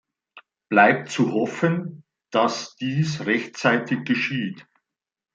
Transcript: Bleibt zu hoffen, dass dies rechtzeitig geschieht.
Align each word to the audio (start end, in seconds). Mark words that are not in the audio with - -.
Bleibt 0.67 1.11
zu 1.11 1.31
hoffen, 1.31 2.03
dass 2.31 2.75
dies 2.77 3.27
rechtzeitig 3.27 4.03
geschieht. 4.03 4.65